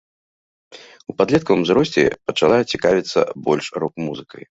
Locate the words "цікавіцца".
2.73-3.19